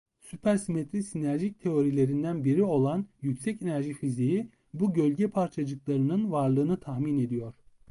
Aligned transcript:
Süpersimetri 0.19 1.03
sinerjik 1.03 1.59
teorilerinden 1.59 2.43
biri 2.43 2.63
olan 2.63 3.05
yüksek 3.21 3.61
enerji 3.61 3.93
fiziği 3.93 4.49
bu 4.73 4.93
"gölge" 4.93 5.27
parçacıklarının 5.27 6.31
varlığını 6.31 6.79
tahmin 6.79 7.19
ediyor. 7.19 7.53